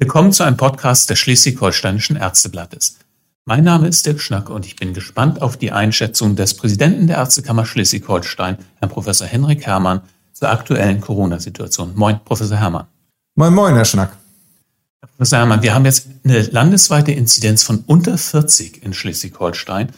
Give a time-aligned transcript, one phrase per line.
[0.00, 2.98] Willkommen zu einem Podcast des Schleswig-Holsteinischen Ärzteblattes.
[3.46, 7.16] Mein Name ist Dirk Schnack und ich bin gespannt auf die Einschätzung des Präsidenten der
[7.16, 10.02] Ärztekammer Schleswig-Holstein, Herrn Professor Henrik Herrmann,
[10.32, 11.96] zur aktuellen Corona-Situation.
[11.96, 12.86] Moin, Professor Herrmann.
[13.34, 14.16] Moin, moin, Herr Schnack.
[15.00, 19.90] Herr Professor Herrmann, wir haben jetzt eine landesweite Inzidenz von unter 40 in Schleswig-Holstein.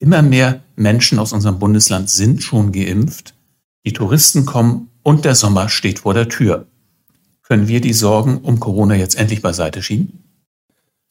[0.00, 3.34] Immer mehr Menschen aus unserem Bundesland sind schon geimpft.
[3.86, 6.66] Die Touristen kommen und der Sommer steht vor der Tür.
[7.54, 10.24] Können wir die Sorgen um Corona jetzt endlich beiseite schieben?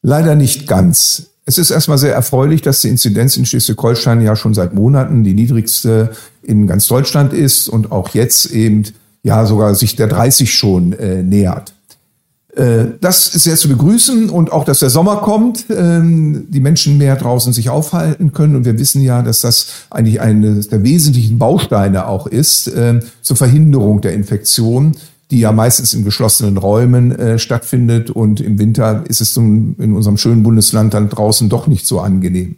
[0.02, 1.28] Leider nicht ganz.
[1.46, 5.36] Es ist erstmal sehr erfreulich, dass die Inzidenz in Schleswig-Holstein ja schon seit Monaten die
[5.36, 6.12] niedrigste
[6.42, 8.84] in ganz Deutschland ist und auch jetzt eben
[9.24, 11.74] ja sogar sich der 30 schon äh, nähert.
[12.58, 16.98] Äh, das ist sehr zu begrüßen und auch, dass der Sommer kommt, ähm, die Menschen
[16.98, 18.58] mehr draußen sich aufhalten können.
[18.58, 23.38] Und wir wissen ja, dass das eigentlich eines der wesentlichen Bausteine auch ist äh, zur
[23.38, 24.98] Verhinderung der Infektion
[25.32, 28.10] die ja meistens in geschlossenen Räumen äh, stattfindet.
[28.10, 32.00] Und im Winter ist es zum, in unserem schönen Bundesland dann draußen doch nicht so
[32.00, 32.58] angenehm.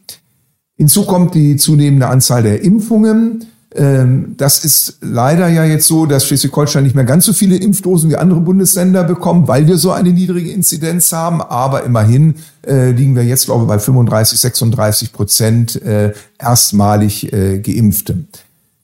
[0.78, 3.46] Hinzu kommt die zunehmende Anzahl der Impfungen.
[3.74, 8.10] Ähm, das ist leider ja jetzt so, dass Schleswig-Holstein nicht mehr ganz so viele Impfdosen
[8.10, 11.42] wie andere Bundesländer bekommen, weil wir so eine niedrige Inzidenz haben.
[11.42, 12.36] Aber immerhin
[12.66, 18.26] äh, liegen wir jetzt, glaube ich, bei 35, 36 Prozent äh, erstmalig äh, Geimpfte.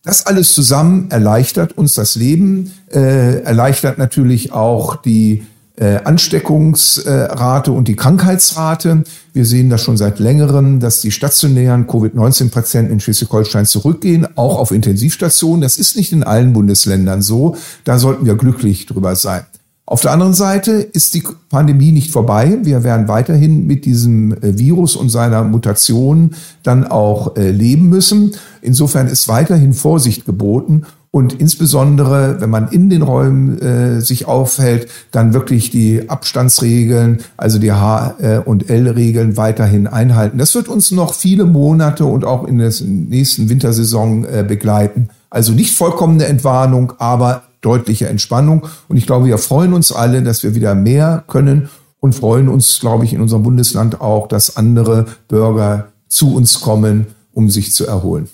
[0.03, 7.87] Das alles zusammen erleichtert uns das Leben, äh, erleichtert natürlich auch die äh, Ansteckungsrate und
[7.87, 9.03] die Krankheitsrate.
[9.33, 14.71] Wir sehen das schon seit längerem, dass die stationären Covid-19-Patienten in Schleswig-Holstein zurückgehen, auch auf
[14.71, 15.61] Intensivstationen.
[15.61, 17.55] Das ist nicht in allen Bundesländern so.
[17.83, 19.45] Da sollten wir glücklich drüber sein.
[19.91, 22.59] Auf der anderen Seite ist die Pandemie nicht vorbei.
[22.63, 28.31] Wir werden weiterhin mit diesem äh, Virus und seiner Mutation dann auch äh, leben müssen.
[28.61, 34.87] Insofern ist weiterhin Vorsicht geboten und insbesondere, wenn man in den Räumen äh, sich aufhält,
[35.11, 40.37] dann wirklich die Abstandsregeln, also die H- äh, und L-Regeln weiterhin einhalten.
[40.37, 45.09] Das wird uns noch viele Monate und auch in der nächsten Wintersaison äh, begleiten.
[45.29, 48.67] Also nicht vollkommene Entwarnung, aber deutliche Entspannung.
[48.87, 52.79] Und ich glaube, wir freuen uns alle, dass wir wieder mehr können und freuen uns,
[52.79, 57.85] glaube ich, in unserem Bundesland auch, dass andere Bürger zu uns kommen, um sich zu
[57.85, 58.27] erholen.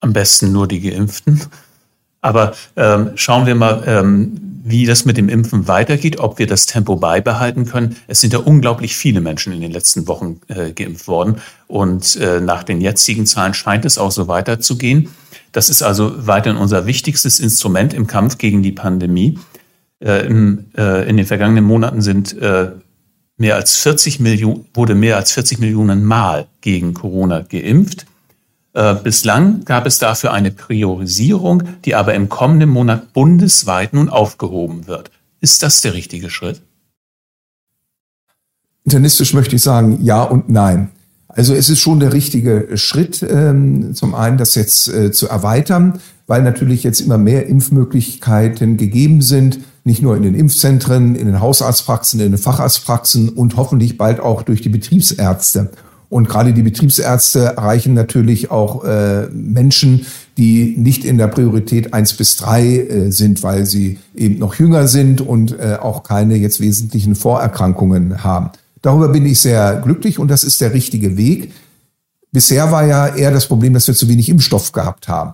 [0.00, 1.40] Am besten nur die Geimpften.
[2.20, 6.66] Aber ähm, schauen wir mal, ähm, wie das mit dem Impfen weitergeht, ob wir das
[6.66, 7.96] Tempo beibehalten können.
[8.06, 11.36] Es sind ja unglaublich viele Menschen in den letzten Wochen äh, geimpft worden.
[11.66, 15.08] Und äh, nach den jetzigen Zahlen scheint es auch so weiterzugehen.
[15.50, 19.38] Das ist also weiterhin unser wichtigstes Instrument im Kampf gegen die Pandemie.
[19.98, 22.70] Äh, im, äh, in den vergangenen Monaten sind äh,
[23.36, 28.06] mehr als 40 Millionen, wurde mehr als 40 Millionen Mal gegen Corona geimpft.
[28.74, 34.86] Äh, bislang gab es dafür eine Priorisierung, die aber im kommenden Monat bundesweit nun aufgehoben
[34.86, 35.10] wird.
[35.40, 36.62] Ist das der richtige Schritt?
[38.84, 40.90] Internistisch möchte ich sagen, ja und nein.
[41.28, 46.00] Also es ist schon der richtige Schritt, ähm, zum einen das jetzt äh, zu erweitern,
[46.26, 51.40] weil natürlich jetzt immer mehr Impfmöglichkeiten gegeben sind, nicht nur in den Impfzentren, in den
[51.40, 55.70] Hausarztpraxen, in den Facharztpraxen und hoffentlich bald auch durch die Betriebsärzte.
[56.12, 60.04] Und gerade die Betriebsärzte erreichen natürlich auch äh, Menschen,
[60.36, 64.88] die nicht in der Priorität eins bis drei äh, sind, weil sie eben noch jünger
[64.88, 68.50] sind und äh, auch keine jetzt wesentlichen Vorerkrankungen haben.
[68.82, 71.50] Darüber bin ich sehr glücklich und das ist der richtige Weg.
[72.30, 75.32] Bisher war ja eher das Problem, dass wir zu wenig Impfstoff gehabt haben.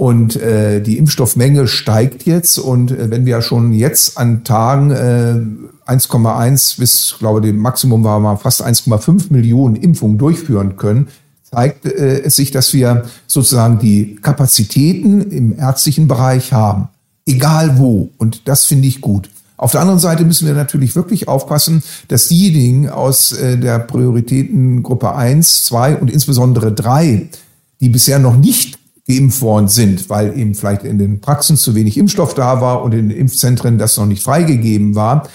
[0.00, 2.56] Und äh, die Impfstoffmenge steigt jetzt.
[2.56, 5.40] Und äh, wenn wir schon jetzt an Tagen äh,
[5.90, 11.08] 1,1 bis, glaube dem Maximum war mal fast 1,5 Millionen Impfungen durchführen können,
[11.50, 16.88] zeigt äh, es sich, dass wir sozusagen die Kapazitäten im ärztlichen Bereich haben.
[17.26, 18.10] Egal wo.
[18.18, 19.30] Und das finde ich gut.
[19.56, 25.14] Auf der anderen Seite müssen wir natürlich wirklich aufpassen, dass diejenigen aus äh, der Prioritätengruppe
[25.14, 27.28] 1, 2 und insbesondere 3,
[27.80, 31.98] die bisher noch nicht geimpft worden sind, weil eben vielleicht in den Praxen zu wenig
[31.98, 35.28] Impfstoff da war und in den Impfzentren das noch nicht freigegeben war,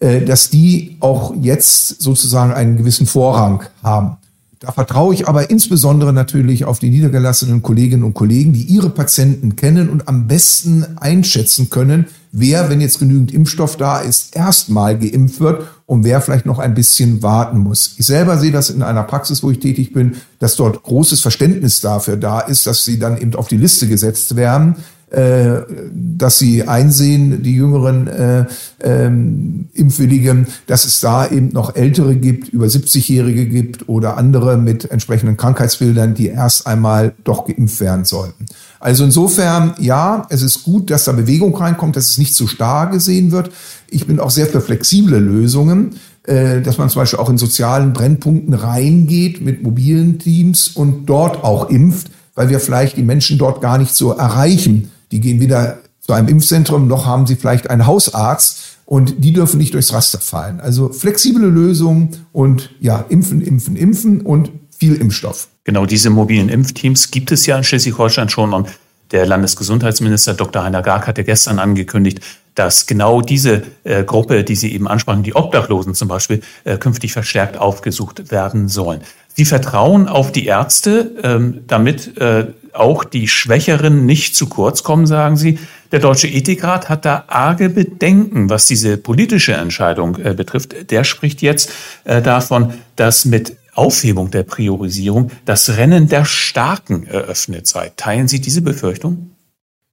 [0.00, 4.16] dass die auch jetzt sozusagen einen gewissen Vorrang haben.
[4.60, 9.54] Da vertraue ich aber insbesondere natürlich auf die niedergelassenen Kolleginnen und Kollegen, die ihre Patienten
[9.54, 15.40] kennen und am besten einschätzen können, wer, wenn jetzt genügend Impfstoff da ist, erstmal geimpft
[15.40, 17.94] wird und wer vielleicht noch ein bisschen warten muss.
[17.98, 21.80] Ich selber sehe das in einer Praxis, wo ich tätig bin, dass dort großes Verständnis
[21.80, 24.74] dafür da ist, dass sie dann eben auf die Liste gesetzt werden
[25.10, 25.62] äh,
[25.94, 28.44] dass sie einsehen, die jüngeren äh,
[28.82, 34.90] ähm, Impfwilligen, dass es da eben noch Ältere gibt, über 70-Jährige gibt oder andere mit
[34.90, 38.44] entsprechenden Krankheitsbildern, die erst einmal doch geimpft werden sollten.
[38.80, 42.90] Also insofern, ja, es ist gut, dass da Bewegung reinkommt, dass es nicht zu starr
[42.90, 43.50] gesehen wird.
[43.88, 45.96] Ich bin auch sehr für flexible Lösungen.
[46.24, 51.42] äh, dass man zum Beispiel auch in sozialen Brennpunkten reingeht mit mobilen Teams und dort
[51.42, 54.90] auch impft, weil wir vielleicht die Menschen dort gar nicht so erreichen.
[55.10, 59.58] Die gehen wieder zu einem Impfzentrum, noch haben sie vielleicht einen Hausarzt und die dürfen
[59.58, 60.60] nicht durchs Raster fallen.
[60.60, 65.48] Also flexible Lösungen und ja, impfen, impfen, impfen und viel Impfstoff.
[65.64, 68.68] Genau diese mobilen Impfteams gibt es ja in Schleswig-Holstein schon und
[69.10, 70.64] der Landesgesundheitsminister Dr.
[70.64, 72.20] Heiner Gark hatte gestern angekündigt,
[72.58, 77.12] dass genau diese äh, Gruppe, die Sie eben ansprachen, die Obdachlosen zum Beispiel, äh, künftig
[77.12, 79.00] verstärkt aufgesucht werden sollen.
[79.34, 85.06] Sie vertrauen auf die Ärzte, ähm, damit äh, auch die Schwächeren nicht zu kurz kommen,
[85.06, 85.60] sagen Sie.
[85.92, 90.90] Der Deutsche Ethikrat hat da arge Bedenken, was diese politische Entscheidung äh, betrifft.
[90.90, 91.70] Der spricht jetzt
[92.02, 97.92] äh, davon, dass mit Aufhebung der Priorisierung das Rennen der Starken eröffnet sei.
[97.96, 99.30] Teilen Sie diese Befürchtung?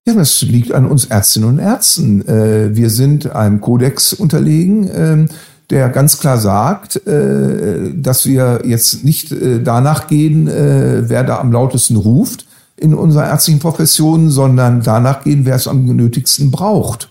[0.07, 2.27] Ja, das liegt an uns Ärztinnen und Ärzten.
[2.27, 5.29] Äh, wir sind einem Kodex unterlegen, ähm,
[5.71, 11.51] der ganz klar sagt, äh, dass wir jetzt nicht äh, danach gehen, wer da am
[11.51, 12.45] lautesten ruft
[12.77, 17.09] in unserer ärztlichen Profession, sondern danach gehen, wer es am genötigsten braucht.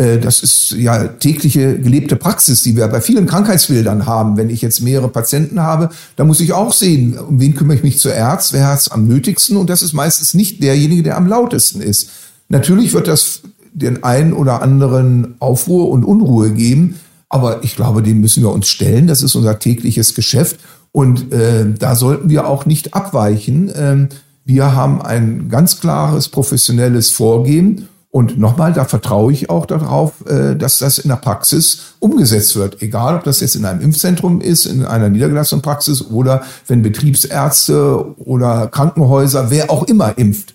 [0.00, 4.38] Äh, das ist ja tägliche gelebte Praxis, die wir bei vielen Krankheitsbildern haben.
[4.38, 7.82] Wenn ich jetzt mehrere Patienten habe, dann muss ich auch sehen, um wen kümmere ich
[7.82, 11.26] mich zuerst, wer hat es am nötigsten und das ist meistens nicht derjenige, der am
[11.26, 12.08] lautesten ist.
[12.50, 13.42] Natürlich wird das
[13.72, 16.96] den einen oder anderen Aufruhr und Unruhe geben,
[17.28, 19.06] aber ich glaube, dem müssen wir uns stellen.
[19.06, 20.58] Das ist unser tägliches Geschäft
[20.90, 23.70] und äh, da sollten wir auch nicht abweichen.
[23.74, 24.08] Ähm,
[24.44, 30.56] wir haben ein ganz klares professionelles Vorgehen und nochmal, da vertraue ich auch darauf, äh,
[30.56, 32.82] dass das in der Praxis umgesetzt wird.
[32.82, 38.04] Egal, ob das jetzt in einem Impfzentrum ist, in einer niedergelassenen Praxis oder wenn Betriebsärzte
[38.18, 40.54] oder Krankenhäuser, wer auch immer impft.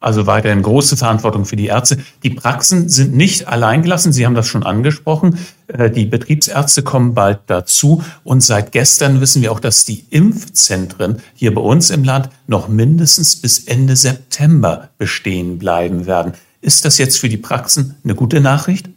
[0.00, 1.98] Also weiterhin große Verantwortung für die Ärzte.
[2.22, 4.12] Die Praxen sind nicht alleingelassen.
[4.12, 5.38] Sie haben das schon angesprochen.
[5.66, 8.02] Äh, die Betriebsärzte kommen bald dazu.
[8.22, 12.68] Und seit gestern wissen wir auch, dass die Impfzentren hier bei uns im Land noch
[12.68, 16.32] mindestens bis Ende September bestehen bleiben werden.
[16.60, 18.88] Ist das jetzt für die Praxen eine gute Nachricht?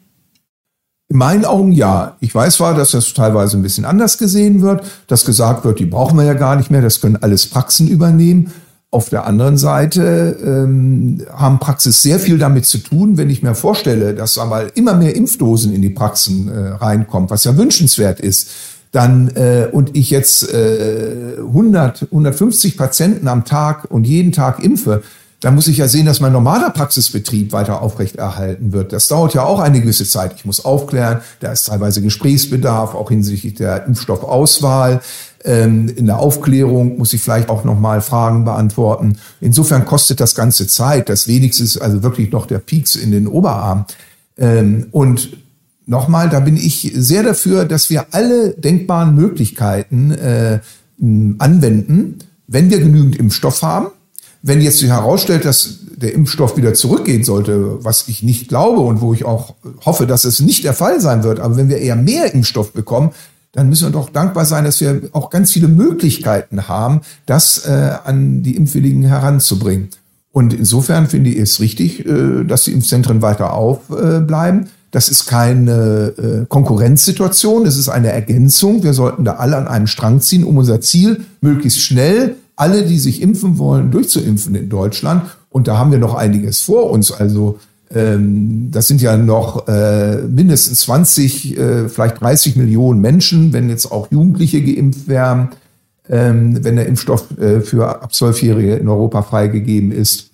[1.10, 2.16] In meinen Augen ja.
[2.22, 5.86] Ich weiß zwar, dass das teilweise ein bisschen anders gesehen wird, dass gesagt wird, die
[5.86, 8.54] brauchen wir ja gar nicht mehr, das können alles Praxen übernehmen.
[8.94, 13.56] Auf der anderen Seite ähm, haben Praxis sehr viel damit zu tun, wenn ich mir
[13.56, 18.50] vorstelle, dass einmal immer mehr Impfdosen in die Praxen äh, reinkommt, was ja wünschenswert ist,
[18.92, 25.04] dann äh, und ich jetzt äh, 100, 150 Patienten am Tag und jeden Tag impfe,
[25.40, 28.94] dann muss ich ja sehen, dass mein normaler Praxisbetrieb weiter aufrechterhalten wird.
[28.94, 30.34] Das dauert ja auch eine gewisse Zeit.
[30.36, 35.02] Ich muss aufklären, da ist teilweise Gesprächsbedarf, auch hinsichtlich der Impfstoffauswahl.
[35.44, 39.18] Ähm, in der Aufklärung muss ich vielleicht auch nochmal Fragen beantworten.
[39.40, 41.10] Insofern kostet das Ganze Zeit.
[41.10, 43.86] Das wenigste ist also wirklich noch der Pieks in den Oberarm.
[44.38, 45.38] Ähm, und
[45.86, 50.60] nochmal, da bin ich sehr dafür, dass wir alle denkbaren Möglichkeiten äh,
[51.00, 53.88] anwenden, wenn wir genügend Impfstoff haben.
[54.44, 59.02] Wenn jetzt sich herausstellt, dass der Impfstoff wieder zurückgehen sollte, was ich nicht glaube und
[59.02, 59.56] wo ich auch
[59.86, 63.12] hoffe, dass es nicht der Fall sein wird, aber wenn wir eher mehr Impfstoff bekommen,
[63.54, 67.96] dann müssen wir doch dankbar sein, dass wir auch ganz viele Möglichkeiten haben, das äh,
[68.04, 69.90] an die Impfwilligen heranzubringen.
[70.32, 74.70] Und insofern finde ich es richtig, äh, dass die Impfzentren weiter aufbleiben.
[74.92, 78.84] Das ist keine äh, Konkurrenzsituation, es ist eine Ergänzung.
[78.84, 83.00] Wir sollten da alle an einem Strang ziehen, um unser Ziel möglichst schnell alle, die
[83.00, 85.24] sich impfen wollen, durchzuimpfen in Deutschland.
[85.50, 87.12] Und da haben wir noch einiges vor uns.
[87.12, 87.60] Also
[87.94, 94.10] das sind ja noch äh, mindestens 20, äh, vielleicht 30 Millionen Menschen, wenn jetzt auch
[94.12, 95.50] Jugendliche geimpft werden,
[96.10, 100.30] ähm, wenn der Impfstoff äh, für ab 12-Jährige in Europa freigegeben ist.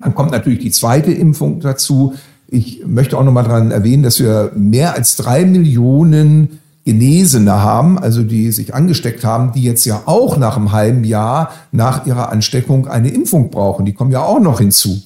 [0.00, 2.14] Dann kommt natürlich die zweite Impfung dazu.
[2.48, 8.22] Ich möchte auch nochmal daran erwähnen, dass wir mehr als drei Millionen Genesene haben, also
[8.22, 12.88] die sich angesteckt haben, die jetzt ja auch nach einem halben Jahr nach ihrer Ansteckung
[12.88, 13.84] eine Impfung brauchen.
[13.84, 15.00] Die kommen ja auch noch hinzu.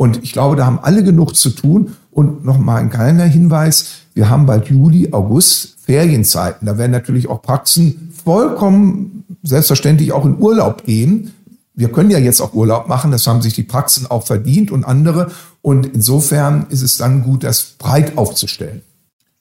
[0.00, 1.94] Und ich glaube, da haben alle genug zu tun.
[2.10, 4.06] Und nochmal ein kleiner Hinweis.
[4.14, 6.64] Wir haben bald Juli, August Ferienzeiten.
[6.66, 11.34] Da werden natürlich auch Praxen vollkommen selbstverständlich auch in Urlaub gehen.
[11.74, 13.10] Wir können ja jetzt auch Urlaub machen.
[13.10, 15.32] Das haben sich die Praxen auch verdient und andere.
[15.60, 18.80] Und insofern ist es dann gut, das breit aufzustellen.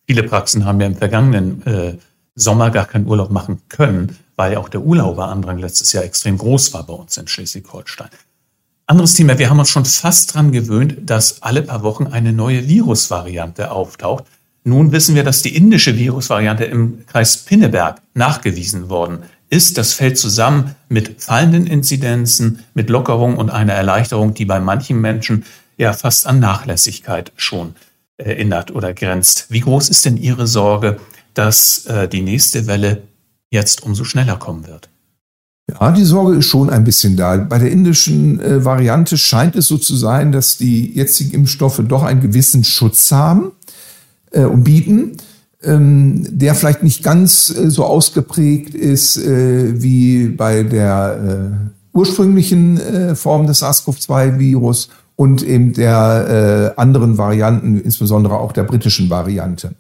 [0.08, 1.94] Viele Praxen haben ja im vergangenen äh,
[2.36, 6.86] Sommer gar keinen Urlaub machen können, weil auch der Urlauberandrang letztes Jahr extrem groß war
[6.86, 8.10] bei uns in Schleswig-Holstein.
[8.90, 12.68] Anderes Thema, wir haben uns schon fast dran gewöhnt, dass alle paar Wochen eine neue
[12.68, 14.24] Virusvariante auftaucht.
[14.64, 19.20] Nun wissen wir, dass die indische Virusvariante im Kreis Pinneberg nachgewiesen worden
[19.52, 19.78] ist.
[19.78, 25.46] Das fällt zusammen mit fallenden Inzidenzen, mit Lockerung und einer Erleichterung, die bei manchen Menschen
[25.78, 27.76] ja fast an Nachlässigkeit schon
[28.18, 29.46] erinnert oder grenzt.
[29.50, 31.00] Wie groß ist denn Ihre Sorge,
[31.36, 33.04] dass äh, die nächste Welle
[33.52, 34.90] jetzt umso schneller kommen wird?
[35.70, 37.38] Ja, die Sorge ist schon ein bisschen da.
[37.38, 42.04] Bei der indischen äh, Variante scheint es so zu sein, dass die jetzigen Impfstoffe doch
[42.04, 43.52] einen gewissen Schutz haben
[44.32, 45.18] äh, und bieten,
[45.62, 51.52] ähm, der vielleicht nicht ganz äh, so ausgeprägt ist äh, wie bei der
[51.94, 59.10] äh, ursprünglichen äh, Form des SARS-CoV-2-Virus und eben der anderen Varianten, insbesondere auch der britischen
[59.10, 59.76] Variante.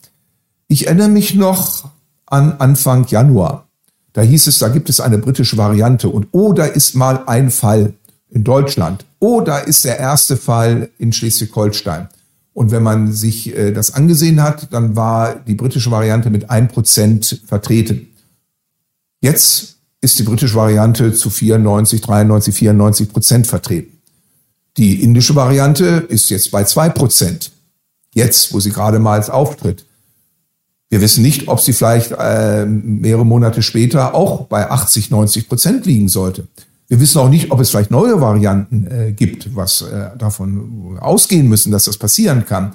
[0.67, 1.85] Ich erinnere mich noch
[2.25, 3.68] an Anfang Januar.
[4.13, 7.51] Da hieß es, da gibt es eine britische Variante und oh, da ist mal ein
[7.51, 7.93] Fall
[8.29, 9.05] in Deutschland.
[9.19, 12.07] Oh, da ist der erste Fall in Schleswig-Holstein.
[12.53, 16.67] Und wenn man sich äh, das angesehen hat, dann war die britische Variante mit ein
[16.67, 18.07] Prozent vertreten.
[19.21, 23.99] Jetzt ist die britische Variante zu 94, 93, 94 Prozent vertreten.
[24.77, 27.51] Die indische Variante ist jetzt bei zwei Prozent.
[28.13, 29.85] Jetzt, wo sie gerade mal auftritt.
[30.89, 35.85] Wir wissen nicht, ob sie vielleicht äh, mehrere Monate später auch bei 80, 90 Prozent
[35.85, 36.47] liegen sollte.
[36.87, 41.47] Wir wissen auch nicht, ob es vielleicht neue Varianten äh, gibt, was äh, davon ausgehen
[41.47, 42.73] müssen, dass das passieren kann.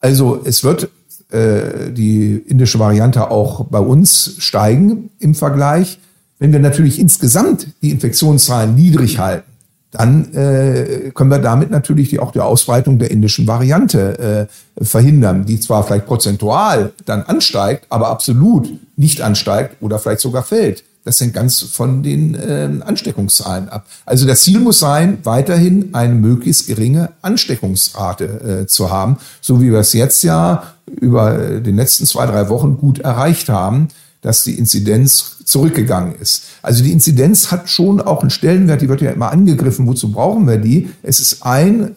[0.00, 0.90] Also es wird
[1.30, 6.00] äh, die indische Variante auch bei uns steigen im Vergleich.
[6.40, 9.51] Wenn wir natürlich insgesamt die Infektionszahlen niedrig halten,
[9.92, 14.48] dann äh, können wir damit natürlich die, auch die Ausbreitung der indischen Variante
[14.80, 20.42] äh, verhindern, die zwar vielleicht prozentual dann ansteigt, aber absolut nicht ansteigt oder vielleicht sogar
[20.42, 20.82] fällt.
[21.04, 23.86] Das hängt ganz von den äh, Ansteckungszahlen ab.
[24.06, 29.72] Also das Ziel muss sein, weiterhin eine möglichst geringe Ansteckungsrate äh, zu haben, so wie
[29.72, 33.88] wir es jetzt ja über äh, den letzten zwei, drei Wochen gut erreicht haben
[34.22, 36.44] dass die Inzidenz zurückgegangen ist.
[36.62, 39.86] Also die Inzidenz hat schon auch einen Stellenwert, die wird ja immer angegriffen.
[39.86, 40.90] Wozu brauchen wir die?
[41.02, 41.94] Es ist ein,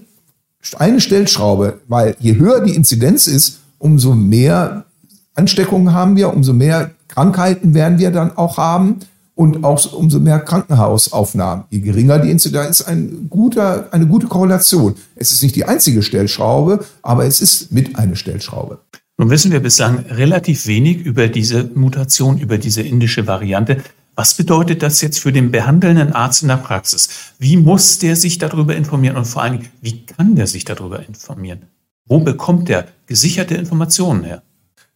[0.77, 4.85] eine Stellschraube, weil je höher die Inzidenz ist, umso mehr
[5.33, 8.99] Ansteckungen haben wir, umso mehr Krankheiten werden wir dann auch haben
[9.35, 11.65] und auch umso mehr Krankenhausaufnahmen.
[11.69, 14.95] Je geringer die Inzidenz ein guter, eine gute Korrelation.
[15.15, 18.79] Es ist nicht die einzige Stellschraube, aber es ist mit eine Stellschraube.
[19.17, 23.77] Nun wissen wir bislang relativ wenig über diese Mutation, über diese indische Variante.
[24.15, 27.09] Was bedeutet das jetzt für den behandelnden Arzt in der Praxis?
[27.39, 31.63] Wie muss der sich darüber informieren und vor allem, wie kann der sich darüber informieren?
[32.07, 34.43] Wo bekommt der gesicherte Informationen her?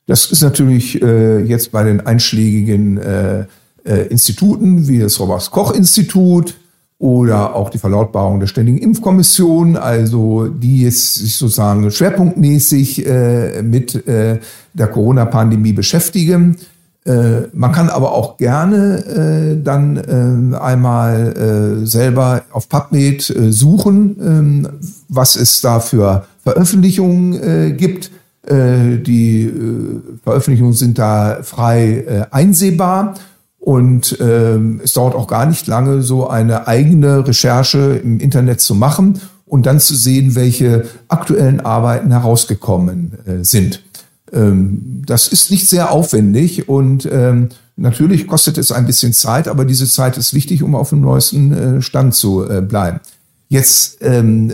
[0.06, 3.46] Das ist natürlich äh, jetzt bei den einschlägigen äh,
[3.86, 6.56] äh, Instituten wie das Robert-Koch-Institut,
[7.00, 14.06] oder auch die Verlautbarung der Ständigen Impfkommission, also die jetzt sich sozusagen schwerpunktmäßig äh, mit
[14.06, 14.40] äh,
[14.74, 16.58] der Corona-Pandemie beschäftigen.
[17.06, 19.96] Äh, man kann aber auch gerne äh, dann
[20.54, 24.68] äh, einmal äh, selber auf PubMed suchen, ähm,
[25.08, 28.12] was es da für Veröffentlichungen gibt.
[28.52, 29.52] Die
[30.24, 33.14] Veröffentlichungen sind da frei einsehbar.
[33.60, 38.74] Und ähm, es dauert auch gar nicht lange, so eine eigene Recherche im Internet zu
[38.74, 43.84] machen und dann zu sehen, welche aktuellen Arbeiten herausgekommen äh, sind.
[44.32, 49.66] Ähm, das ist nicht sehr aufwendig und ähm, natürlich kostet es ein bisschen Zeit, aber
[49.66, 53.00] diese Zeit ist wichtig, um auf dem neuesten äh, Stand zu äh, bleiben.
[53.50, 54.54] Jetzt, ähm,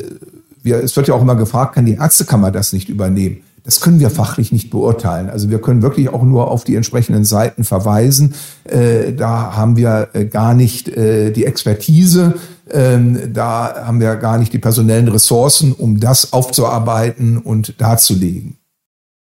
[0.64, 3.42] wir, es wird ja auch immer gefragt, kann die Ärztekammer das nicht übernehmen?
[3.66, 5.28] Das können wir fachlich nicht beurteilen.
[5.28, 8.36] Also wir können wirklich auch nur auf die entsprechenden Seiten verweisen.
[8.64, 12.36] Äh, da haben wir äh, gar nicht äh, die Expertise.
[12.70, 18.58] Ähm, da haben wir gar nicht die personellen Ressourcen, um das aufzuarbeiten und darzulegen.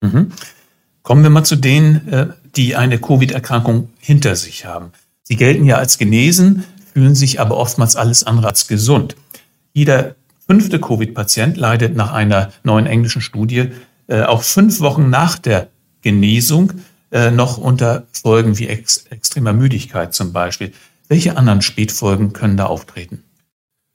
[0.01, 0.33] Mhm.
[1.03, 4.93] Kommen wir mal zu denen, die eine Covid-Erkrankung hinter sich haben.
[5.23, 9.17] Sie gelten ja als genesen, fühlen sich aber oftmals alles andere als gesund.
[9.73, 10.15] Jeder
[10.47, 13.71] fünfte Covid-Patient leidet nach einer neuen englischen Studie
[14.11, 15.69] äh, auch fünf Wochen nach der
[16.03, 16.73] Genesung
[17.13, 20.73] äh, noch unter Folgen wie ex extremer Müdigkeit zum Beispiel.
[21.09, 23.23] Welche anderen Spätfolgen können da auftreten?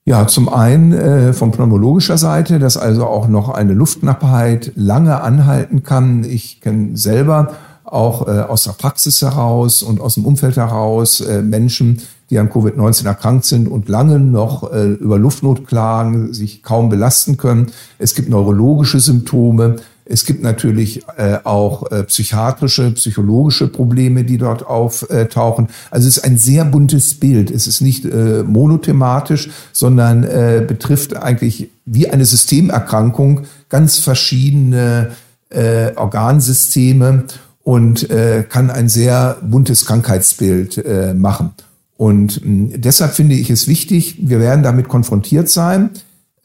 [0.05, 5.84] Ja, zum einen äh, von pneumologischer Seite, dass also auch noch eine Luftknappheit lange anhalten
[5.84, 6.24] kann.
[6.24, 11.41] Ich kenne selber auch äh, aus der Praxis heraus und aus dem Umfeld heraus äh,
[11.41, 16.89] Menschen, die an Covid-19 erkrankt sind und lange noch äh, über Luftnot klagen, sich kaum
[16.89, 17.72] belasten können.
[18.00, 19.77] Es gibt neurologische Symptome.
[20.05, 25.69] Es gibt natürlich äh, auch äh, psychiatrische, psychologische Probleme, die dort auftauchen.
[25.89, 27.50] Also es ist ein sehr buntes Bild.
[27.50, 35.12] Es ist nicht äh, monothematisch, sondern äh, betrifft eigentlich wie eine Systemerkrankung ganz verschiedene
[35.50, 37.24] äh, Organsysteme
[37.63, 41.51] und äh, kann ein sehr buntes Krankheitsbild äh, machen.
[41.97, 45.89] Und mh, deshalb finde ich es wichtig, wir werden damit konfrontiert sein.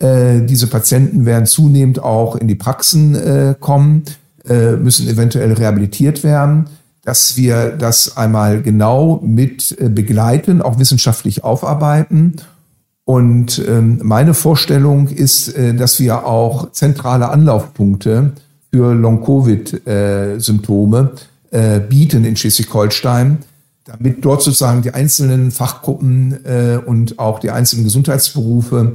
[0.01, 4.03] Äh, diese Patienten werden zunehmend auch in die Praxen äh, kommen,
[4.49, 6.67] äh, müssen eventuell rehabilitiert werden.
[7.03, 12.37] dass wir das einmal genau mit äh, begleiten, auch wissenschaftlich aufarbeiten.
[13.05, 18.33] Und ähm, meine Vorstellung ist, äh, dass wir auch zentrale Anlaufpunkte
[18.71, 21.11] für Long-Covid-Symptome
[21.89, 23.39] bieten in Schleswig-Holstein,
[23.85, 26.39] damit dort sozusagen die einzelnen Fachgruppen
[26.87, 28.95] und auch die einzelnen Gesundheitsberufe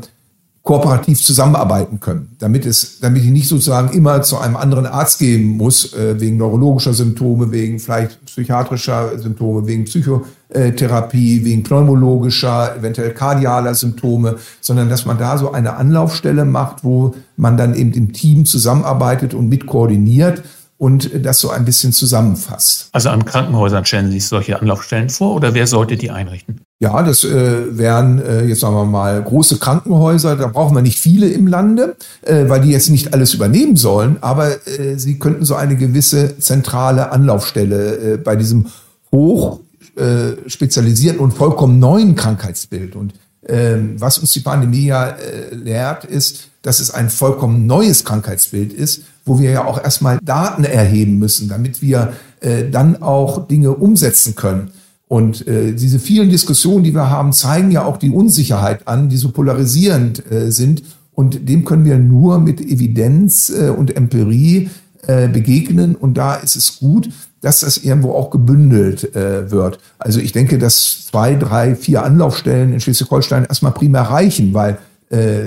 [0.65, 5.45] kooperativ zusammenarbeiten können, damit es, damit ich nicht sozusagen immer zu einem anderen Arzt gehen
[5.45, 13.75] muss, äh, wegen neurologischer Symptome, wegen vielleicht psychiatrischer Symptome, wegen Psychotherapie, wegen pneumologischer, eventuell kardialer
[13.75, 18.45] Symptome, sondern dass man da so eine Anlaufstelle macht, wo man dann eben im Team
[18.45, 20.41] zusammenarbeitet und mit koordiniert
[20.77, 22.89] und das so ein bisschen zusammenfasst.
[22.91, 26.61] Also an Krankenhäusern stellen Sie sich solche Anlaufstellen vor oder wer sollte die einrichten?
[26.79, 30.35] Ja, das äh, wären äh, jetzt sagen wir mal große Krankenhäuser.
[30.35, 34.17] Da brauchen wir nicht viele im Lande, äh, weil die jetzt nicht alles übernehmen sollen.
[34.19, 38.67] Aber äh, sie könnten so eine gewisse zentrale Anlaufstelle äh, bei diesem
[39.13, 39.61] hoch
[39.95, 42.97] äh, spezialisierten und vollkommen neuen Krankheitsbild.
[42.97, 43.13] Und
[43.47, 48.73] ähm, was uns die Pandemie ja äh, lehrt, ist, dass es ein vollkommen neues Krankheitsbild
[48.73, 53.71] ist, wo wir ja auch erstmal Daten erheben müssen, damit wir äh, dann auch Dinge
[53.71, 54.71] umsetzen können.
[55.07, 59.17] Und äh, diese vielen Diskussionen, die wir haben, zeigen ja auch die Unsicherheit an, die
[59.17, 60.83] so polarisierend äh, sind.
[61.13, 64.69] Und dem können wir nur mit Evidenz äh, und Empirie
[65.07, 65.95] äh, begegnen.
[65.95, 67.09] Und da ist es gut,
[67.41, 69.79] dass das irgendwo auch gebündelt äh, wird.
[69.99, 74.79] Also ich denke, dass zwei, drei, vier Anlaufstellen in Schleswig-Holstein erstmal primär reichen, weil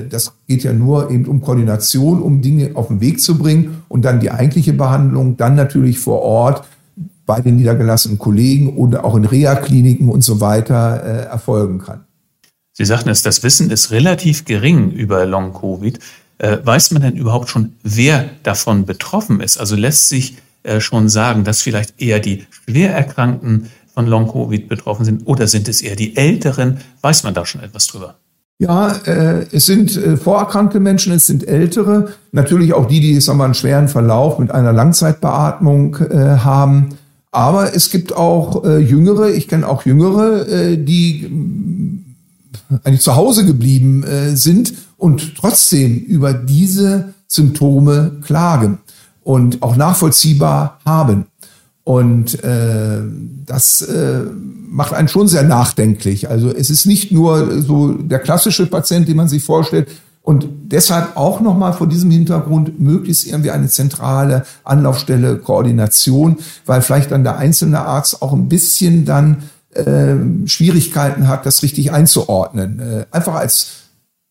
[0.09, 4.05] das geht ja nur eben um Koordination, um Dinge auf den Weg zu bringen und
[4.05, 6.65] dann die eigentliche Behandlung, dann natürlich vor Ort
[7.27, 12.05] bei den niedergelassenen Kollegen oder auch in Reha-Kliniken und so weiter äh, erfolgen kann.
[12.73, 15.99] Sie sagten es, das Wissen ist relativ gering über Long-Covid.
[16.39, 19.59] Äh, weiß man denn überhaupt schon, wer davon betroffen ist?
[19.59, 25.27] Also lässt sich äh, schon sagen, dass vielleicht eher die Schwererkrankten von Long-Covid betroffen sind
[25.27, 26.79] oder sind es eher die Älteren?
[27.01, 28.15] Weiß man da schon etwas drüber?
[28.61, 33.39] Ja, äh, es sind äh, vorerkrankte Menschen, es sind ältere, natürlich auch die, die sagen
[33.39, 36.97] wir, einen schweren Verlauf mit einer Langzeitbeatmung äh, haben.
[37.31, 41.25] Aber es gibt auch äh, Jüngere, ich kenne auch Jüngere, äh, die
[42.71, 48.79] äh, eigentlich zu Hause geblieben äh, sind und trotzdem über diese Symptome klagen
[49.23, 51.27] und auch nachvollziehbar haben.
[51.89, 53.01] Und äh,
[53.47, 54.21] das äh,
[54.69, 56.29] macht einen schon sehr nachdenklich.
[56.29, 59.89] Also es ist nicht nur so der klassische Patient, den man sich vorstellt,
[60.21, 67.11] und deshalb auch nochmal vor diesem Hintergrund möglichst irgendwie eine zentrale Anlaufstelle, Koordination, weil vielleicht
[67.11, 72.81] dann der einzelne Arzt auch ein bisschen dann äh, Schwierigkeiten hat, das richtig einzuordnen.
[72.81, 73.69] Äh, einfach als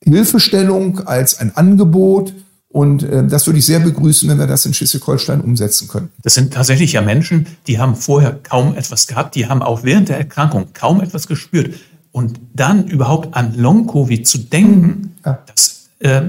[0.03, 2.35] Hilfestellung, als ein Angebot.
[2.77, 6.11] Und äh, das würde ich sehr begrüßen, wenn wir das in Schleswig-Holstein umsetzen können.
[6.21, 10.09] Das sind tatsächlich ja Menschen, die haben vorher kaum etwas gehabt, die haben auch während
[10.09, 11.73] der Erkrankung kaum etwas gespürt.
[12.11, 15.39] Und dann überhaupt an Long-Covid zu denken, ja.
[15.47, 16.21] das äh,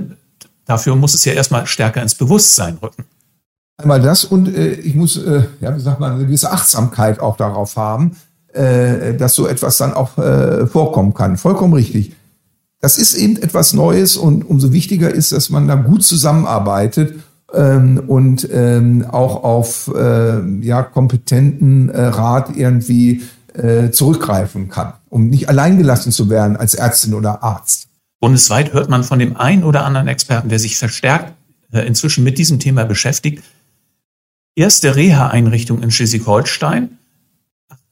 [0.64, 3.04] dafür muss es ja erstmal stärker ins Bewusstsein rücken.
[3.76, 7.36] Einmal das und äh, ich muss, äh, ja, wie sagt man, eine gewisse Achtsamkeit auch
[7.36, 8.16] darauf haben,
[8.54, 11.36] äh, dass so etwas dann auch äh, vorkommen kann.
[11.36, 12.16] Vollkommen richtig.
[12.80, 17.14] Das ist eben etwas Neues und umso wichtiger ist, dass man da gut zusammenarbeitet
[17.52, 23.22] ähm, und ähm, auch auf äh, ja, kompetenten äh, Rat irgendwie
[23.54, 27.88] äh, zurückgreifen kann, um nicht alleingelassen zu werden als Ärztin oder Arzt.
[28.20, 31.34] Bundesweit hört man von dem einen oder anderen Experten, der sich verstärkt
[31.72, 33.42] äh, inzwischen mit diesem Thema beschäftigt.
[34.54, 36.97] Erste Reha-Einrichtungen in Schleswig-Holstein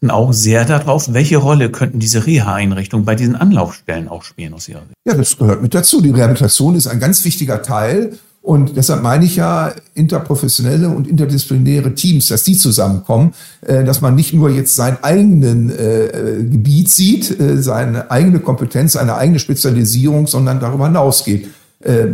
[0.08, 4.80] auch sehr darauf, welche Rolle könnten diese Reha-Einrichtungen bei diesen Anlaufstellen auch spielen aus Ihrer
[4.80, 4.94] Sicht?
[5.06, 6.00] Ja, das gehört mit dazu.
[6.00, 11.94] Die Rehabilitation ist ein ganz wichtiger Teil und deshalb meine ich ja interprofessionelle und interdisziplinäre
[11.94, 17.40] Teams, dass die zusammenkommen, äh, dass man nicht nur jetzt sein eigenen äh, Gebiet sieht,
[17.40, 21.48] äh, seine eigene Kompetenz, seine eigene Spezialisierung, sondern darüber hinausgeht.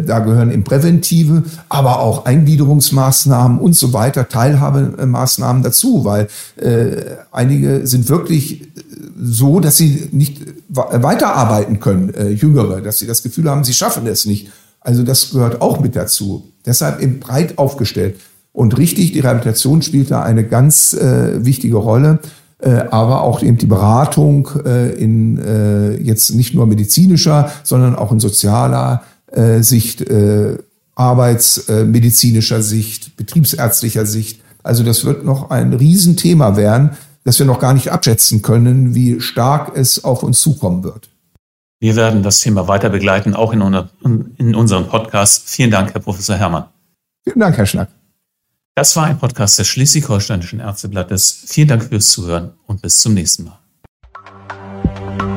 [0.07, 7.87] Da gehören eben präventive, aber auch Eingliederungsmaßnahmen und so weiter, Teilhabemaßnahmen dazu, weil äh, einige
[7.87, 8.69] sind wirklich
[9.19, 14.07] so, dass sie nicht weiterarbeiten können, äh, Jüngere, dass sie das Gefühl haben, sie schaffen
[14.07, 14.51] es nicht.
[14.81, 16.51] Also das gehört auch mit dazu.
[16.67, 18.17] Deshalb eben breit aufgestellt.
[18.53, 22.19] Und richtig, die Rehabilitation spielt da eine ganz äh, wichtige Rolle,
[22.59, 28.13] äh, aber auch eben die Beratung äh, in äh, jetzt nicht nur medizinischer, sondern auch
[28.13, 30.59] in sozialer äh, Sicht, äh,
[30.95, 34.40] arbeitsmedizinischer Sicht, betriebsärztlicher Sicht.
[34.62, 36.90] Also das wird noch ein Riesenthema werden,
[37.25, 41.09] dass wir noch gar nicht abschätzen können, wie stark es auf uns zukommen wird.
[41.81, 45.49] Wir werden das Thema weiter begleiten, auch in, in unserem Podcast.
[45.49, 46.66] Vielen Dank, Herr Professor Herrmann.
[47.25, 47.88] Vielen Dank, Herr Schnack.
[48.75, 51.45] Das war ein Podcast des Schleswig-Holsteinischen Ärzteblattes.
[51.47, 55.32] Vielen Dank fürs Zuhören und bis zum nächsten Mal.